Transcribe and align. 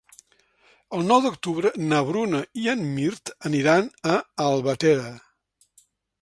El 0.99 1.03
nou 1.09 1.19
d'octubre 1.25 1.71
na 1.91 1.99
Bruna 2.07 2.39
i 2.63 2.65
en 2.73 2.81
Mirt 2.95 3.33
aniran 3.51 3.93
a 4.15 4.17
Albatera. 4.49 5.13